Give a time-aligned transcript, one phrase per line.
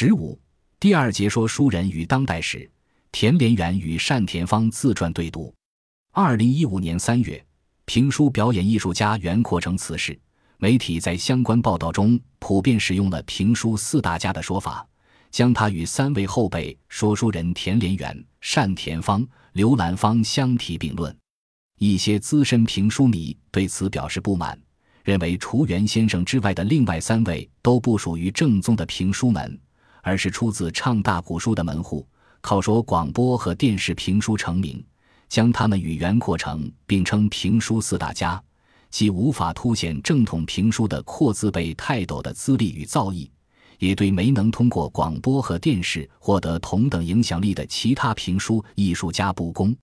[0.00, 0.38] 十五，
[0.78, 2.70] 第二节说书人与当代史，
[3.10, 5.52] 田连元与单田芳自传对读。
[6.12, 7.44] 二零一五年三月，
[7.84, 10.16] 评书表演艺术家袁阔成辞世，
[10.58, 14.86] 媒体在相关报道中普遍使用了评书四大家的说法，
[15.32, 18.24] 将他与三位后辈说书人田连元、
[18.54, 21.12] 单田芳、刘兰芳相提并论。
[21.80, 24.56] 一些资深评书迷对此表示不满，
[25.02, 29.60] 认为除袁先生之外的另外三位都不属于正宗的评书门，
[30.02, 32.06] 而是出自唱大鼓书的门户，
[32.40, 34.84] 靠说广播和电视评书成名，
[35.28, 38.42] 将他们与袁阔成并称评书四大家，
[38.90, 43.28] 既无法凸显正统评书的阔字辈泰斗的资历与造诣，
[43.78, 49.76] 也对没能通过广播和电视获得同等影响力的其他评书艺术家不公。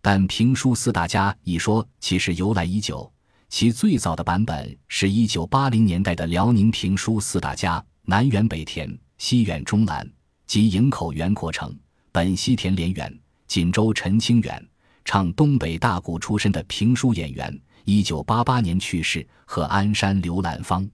[0.00, 3.10] 但评书四大家一说其实由来已久，
[3.48, 10.04] 其最早的版本是一九八零年代的辽宁评书四大家：南园北田、西远中南，
[10.48, 11.72] 即营口袁阔成、
[12.10, 14.68] 本溪田连元、锦州陈清远，
[15.04, 20.84] 唱东北大鼓出身的评书演员，一九八八年去世，和鞍山刘兰芳。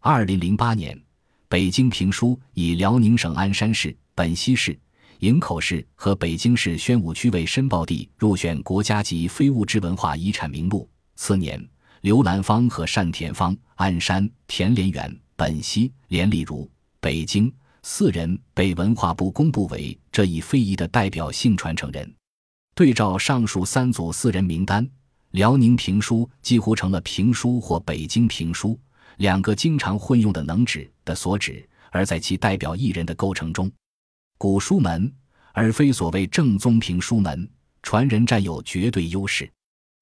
[0.00, 1.02] 二零零八年，
[1.48, 4.78] 北京评书以辽宁省鞍山市、本溪市。
[5.20, 10.86] 营口市和北京市宣武区为申报地，入选国家级非物质文化遗产名录。
[11.16, 11.66] 次年，
[12.02, 16.70] 刘兰芳和单田芳、鞍山、田连元、本溪、连丽如、
[17.00, 17.50] 北京
[17.84, 22.12] 四人被文化部公布为这一非遗的代表性传承人。
[22.74, 24.88] 对照上述三组四人名单，
[25.32, 28.78] 辽宁评书几乎成了评书或北京评书
[29.16, 33.70] 两个经常混用的能指的所指，而在其代表艺人的构成中。
[34.38, 35.12] 古书门，
[35.52, 37.48] 而非所谓正宗评书门，
[37.82, 39.50] 传人占有绝对优势。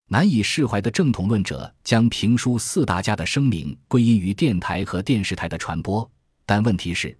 [0.08, 6.08] 难以释怀的正统论者将评书四大家的声名归因于电台和电视台的传播，
[6.44, 7.16] 但问题是，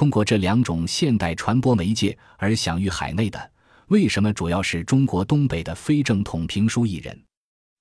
[0.00, 3.50] 通过这两种现代传播媒介而享誉海内的，
[3.88, 7.22] 为什么主要是中国东北的非正统评书艺人？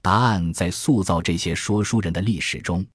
[0.01, 2.85] 答案在塑造这些说书人的历史中。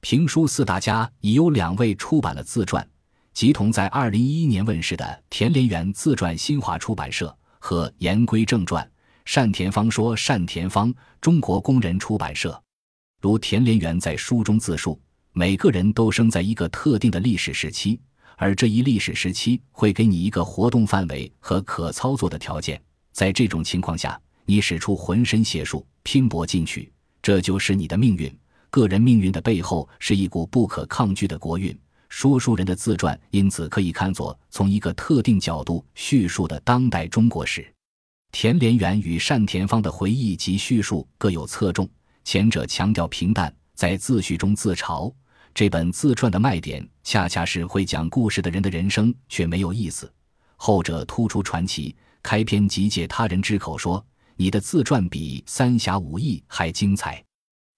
[0.00, 2.88] 评书四大家已有两位出版了自传。
[3.34, 8.90] 即同在二零一一年问世的田连元自传，新华出版社和言归正传，
[9.34, 12.58] 单田芳说，单田芳，中国工人出版社。
[13.20, 14.98] 如田连元在书中自述，
[15.34, 18.00] 每个人都生在一个特定的历史时期，
[18.36, 22.80] 而这一历史时期会给你一个活动范围和可操作的条件，
[23.12, 26.90] 在这种情况下，你使出浑身解数，拼搏进取，
[27.22, 28.32] 这就是你的命运。
[28.70, 31.78] 个人命运的背后是一股不可抗拒的国运。
[32.08, 37.66] 说书人的自传，因此可以看作从一个特定角度叙述的当代中国史。
[38.32, 41.88] 田连元与单田芳的回忆及叙述各有侧重，
[42.24, 45.12] 前者强调平淡，在自序中自嘲。
[45.54, 50.06] 这本自传的卖点恰恰是会讲故事的人的人生却没有意思；
[50.56, 54.04] 后者突出传奇，开篇即借他人之口说
[54.36, 57.22] ：“你的自传比《三侠五义》还精彩。”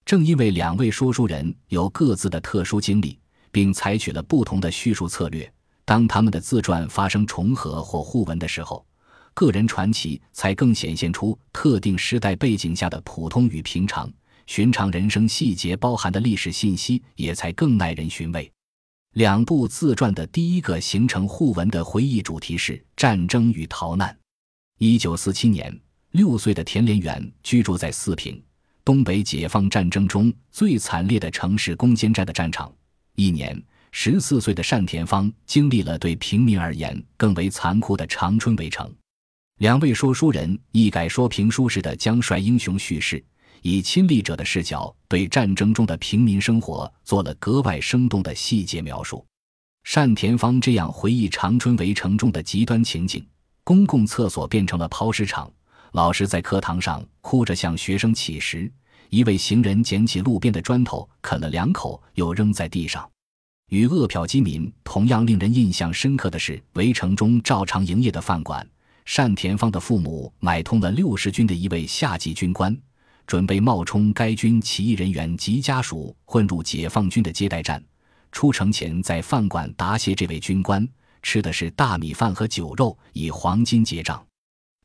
[0.05, 3.19] 正因为两位说书人有各自的特殊经历。
[3.55, 5.49] 并采取了不同的叙述策略。
[5.85, 8.85] 当他们的自传发生重合或互文的时候，
[9.33, 14.11] 个人传奇才更显现出特定时代背景下的普通与平常、
[14.47, 18.51] 寻常人生细节包含的历史信息，也才更耐人寻味。
[19.13, 24.15] 两部自传的第一个形成互文的回忆主题是战争与逃难。
[24.77, 25.79] 一九四七年，
[26.11, 28.41] 六岁的田连元居住在四平，
[28.83, 32.69] 东北解放战争中最惨烈的城市攻坚战的战场。
[33.15, 33.59] 一年，
[33.91, 38.93] 十四岁的单田芳经历了对平民而言更为残酷的长春围城。
[39.59, 43.23] 两位说书人一改说评书式的将帅英雄叙事，
[43.67, 49.25] 以亲历者的视角对战争中的平民生活做了格外生动的细节描述。
[49.91, 53.25] 单田芳这样回忆长春围城中的极端情景：
[53.63, 55.51] 公共厕所变成了抛尸场，
[55.93, 58.71] 老师在课堂上哭着向学生乞食。
[59.09, 63.09] 一位行人捡起路边的砖头啃了两口，又扔在地上。
[63.71, 68.63] 与饿殍饥民同样令人印象深刻的是，围城中照常营业的饭馆。
[69.15, 72.75] 单田芳的父母买通了六十军的一位下级军官，
[73.27, 77.83] 准备冒充该军起义人员及家属，混入解放军的接待站。
[78.31, 80.87] 出城前，在饭馆答谢这位军官，
[81.23, 84.23] 吃的是大米饭和酒肉，以黄金结账。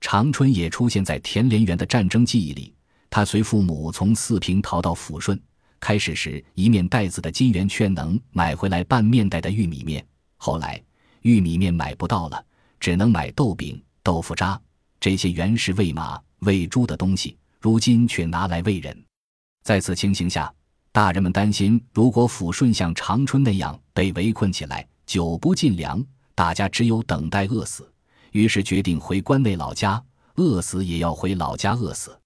[0.01, 2.75] 长春也出现在田连元的战争记忆里。
[3.11, 5.39] 他随父母从四平逃到抚顺，
[5.81, 10.07] 开始时一面袋子的金元券能买回来半面袋的玉米面，
[10.37, 10.81] 后来
[11.23, 12.43] 玉米面买不到了，
[12.79, 14.59] 只能买豆饼、豆腐渣
[15.01, 19.05] 这些原是喂马、喂猪的东西，如今却拿来喂人。
[19.63, 20.53] 在此情形下，
[20.93, 26.03] 大人们担心，如果抚顺像长春那样被围困起来，久不进粮，
[26.35, 27.93] 大家只有等待饿死，
[28.33, 30.03] 于是决定回关内老家，
[30.37, 32.19] 饿死也要回老家饿死。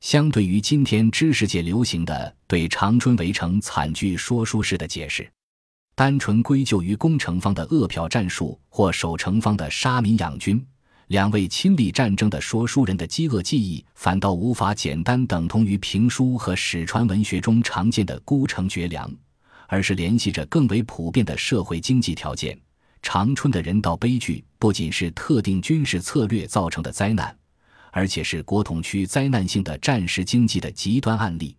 [0.00, 5.30] 相对于今天知识界流行的对长春围城惨剧说书式的解释，
[5.94, 10.66] 单纯归咎于攻城方的饿殍战术或守城方的杀民养军，
[11.12, 19.14] 两位亲历战争的说书人的饥饿记忆反倒无法简单等同于评书和史传文学中常见的孤城绝粮，
[19.66, 22.58] 而是联系着更为普遍的社会经济条件。
[23.02, 27.36] 长春的人道悲剧不仅是特定军事策略造成的灾难。
[27.90, 31.54] 而且是国统区灾难性的战时经济的极端案例。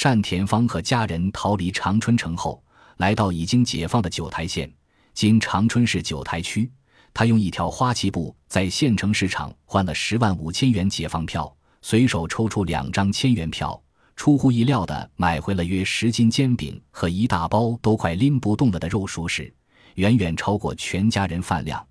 [0.00, 2.64] 单田芳和家人逃离长春城后，
[2.96, 4.72] 来到已经解放的九台县
[5.12, 6.72] （今长春市九台区）。
[7.18, 13.82] 他用一条花旗布在县城市场换了十万五千元解放票，随手抽出两张千元票，
[14.14, 19.52] 出乎意料的买回了约十斤煎饼和一大包都快拎不动了的肉熟食，
[19.96, 21.84] 远远超过全家人饭量。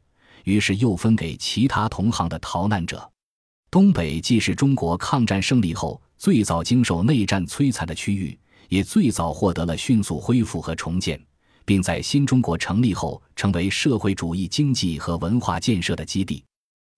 [0.46, 3.12] 于是又分给其他同行的逃难者。
[3.70, 8.40] 东北既是中国抗战胜利后最早经受内战摧残的区域，
[8.70, 11.22] 也最早获得了迅速恢复和重建，
[11.68, 16.42] 并在新中国成立后成为社会主义经济和文化建设的基地。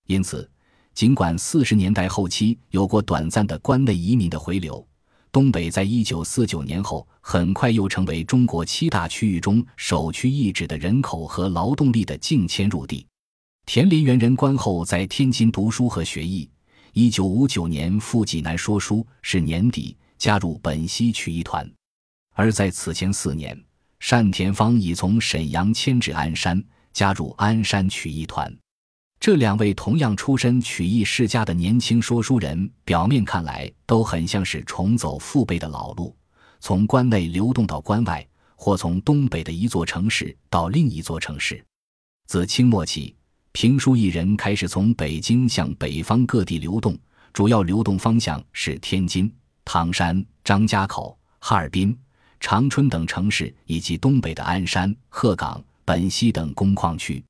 [0.05, 0.47] 因此，
[0.93, 4.87] 尽管四十年代后期有过短暂的关内移民的回流，
[5.31, 13.03] 东北在一九四九年后很快又成为中国七大区域中首屈一指的人口和劳动力的净迁入地。
[13.65, 16.47] 田林元人关后在天津读书和学艺。
[16.93, 21.67] 一九五九年赴济南说书，是年底加入本溪曲艺团。
[22.33, 23.59] 而在此前四年，
[23.99, 28.51] 单田芳已从沈阳迁至鞍山，加入鞍山曲艺团。
[29.19, 36.15] 这两位同样出身曲艺世家的年轻说书人，表面看来都很像是重走父辈的老路，
[36.59, 38.25] 从关内流动到关外，
[38.55, 41.63] 或从东北的一座城市到另一座城市。
[42.27, 43.15] 自清末起。
[43.51, 46.95] 评书艺人开始从北京向北方各地流动，
[47.33, 49.29] 主要流动方向是天津、
[49.65, 51.97] 唐山、张家口、哈尔滨、
[52.39, 57.23] 长春等城市，以及东北的鞍山、鹤岗、本溪等工矿区。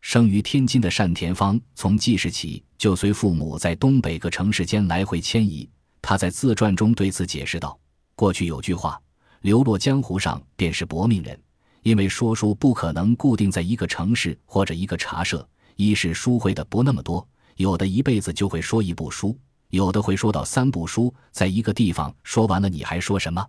[0.00, 5.68] 生于天津的单田芳，从记事起就随父母在东北各城市间来回迁移。
[6.00, 7.78] 他在自传中对此解释道
[8.14, 9.00] ：“过去有句话，
[9.40, 11.38] 流落江湖上便是薄命人，
[11.82, 15.46] 因为说书不可能固定在一个城市或者一个茶社。”
[15.76, 17.24] 一是书会的不那么多，
[17.54, 19.38] 有的一辈子就会说一部书，
[19.70, 23.46] 有的会说到三部书，在一个地方说完了，你还说什么？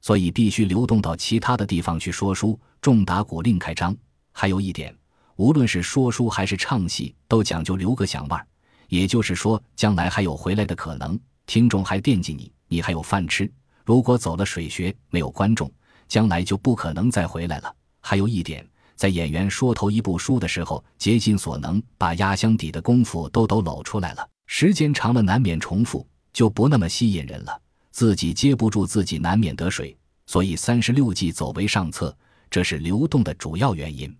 [0.00, 3.96] 所以必须流动到其他的地方去说书，重打鼓另开张。
[4.32, 4.94] 还有一点，
[5.36, 8.46] 无论是说书还是唱戏，都讲究留个响腕，
[8.88, 13.50] 也就是说，将来还有回来的可能，听众还惦记你，你还有饭吃。
[13.84, 15.70] 如果走了水学，没有观众，
[16.08, 17.74] 将来就不可能再回来了。
[18.00, 18.66] 还有一点。
[18.96, 24.28] 在演员说头一部书的时候，竭尽所能把压箱底的功夫都都搂出来了。
[24.46, 27.58] 时间长了，难免重复，就不那么吸引人了。
[27.90, 29.96] 自己接不住自己，难免得水。
[30.26, 32.16] 所以三十六计走为上策，
[32.50, 34.16] 这是流动的主要原因。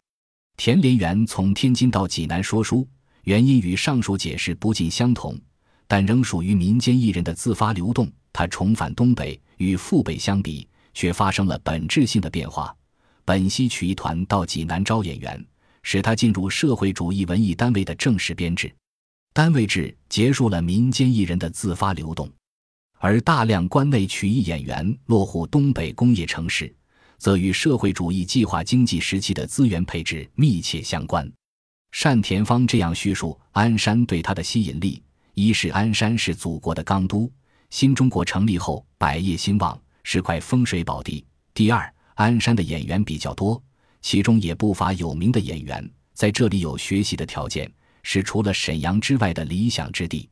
[0.57, 2.87] 田连元从天津到济南说书，
[3.23, 5.39] 原因与上述解释不尽相同，
[5.87, 8.11] 但仍属于民间艺人的自发流动。
[8.33, 12.75] 他重返东北，与父辈相比，却发生了本质性的变化。
[13.25, 15.45] 本溪曲艺团到济南招演员，
[15.83, 18.73] 使他进入社会主义文艺单位的正式编制。
[19.33, 22.29] 单位制结束了民间艺人的自发流动，
[23.03, 26.73] 而大量关内曲艺演员落户东北工业城市，
[27.17, 31.27] 则与社会主义计划经济时期的资源配置密切相关。
[32.03, 35.03] 单田芳这样叙述鞍山对他的吸引力：
[35.33, 37.33] 一是鞍山是祖国的钢都，
[37.71, 41.91] 新中国成立后百业兴旺，是块风水宝地；第二。
[42.17, 43.63] 鞍山的演员比较多，
[44.03, 50.29] 其中也不乏有名的演员，在这里有学习的条件，是除了沈阳之外的理想之地。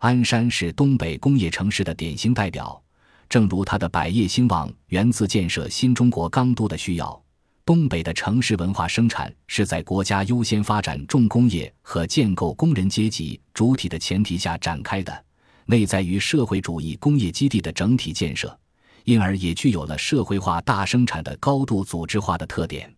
[0.00, 2.82] 鞍山是东北工业城市的典型代表，
[3.28, 7.22] 正如它的百业兴旺源自建设新中国钢都的需要。
[7.66, 15.24] 东北的城市文化生产是在国家优先发展重工业和建构工人阶级主体的前提下展开的，
[15.66, 18.58] 内在于社会主义工业基地的整体建设。
[19.04, 22.90] 因而也具有了社会化大生产的高度组织化的特点。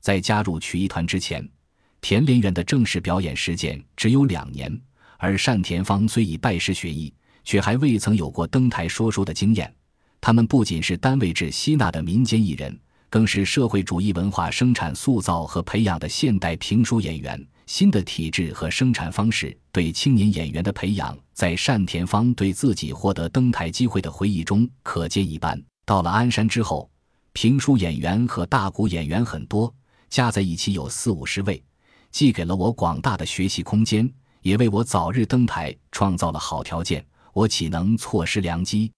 [0.00, 1.46] 在加入曲艺团之前，
[2.00, 4.80] 田连元的正式表演时间只有两年，
[5.18, 7.12] 而单田芳虽已拜师学艺，
[7.44, 9.72] 却还未曾有过登台说书的经验。
[10.20, 12.78] 他们不仅是单位制吸纳的民间艺人，
[13.10, 17.46] 更是社会主义文化生产塑造和培养的现代评书演员。
[17.66, 25.62] 新的体制和生产方式对青年演员的培养，在单田芳对自己获得登台机会的回忆中可见一斑。
[25.84, 26.88] 到了鞍山之后，
[27.32, 29.72] 评书演员和大鼓演员很多，
[30.08, 31.62] 加在一起有四五十位，
[32.10, 34.10] 既给了我广大的学习空间，
[34.42, 38.92] 也为我早日登台创造了好条件，我岂能错失良机？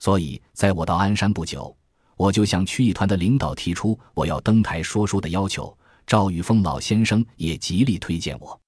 [0.00, 1.76] 所以，在我到鞍山不久，
[2.16, 5.76] 我就向曲艺团的领导提出我要登台说书的要求。
[6.06, 8.58] 赵玉峰老先生也极力推荐我。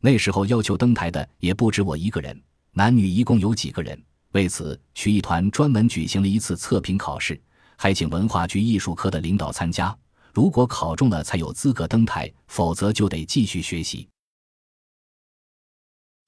[0.00, 2.40] 那时候要求登台的也不止我一个人，
[2.72, 4.00] 男女一共有几个人。
[4.32, 7.40] 为此，曲艺团专门举行了一次测评考试，
[7.76, 9.96] 还请文化局艺术科的领导参加。
[10.32, 14.06] 如果考中了，才有资格登台，否则就得继续学习。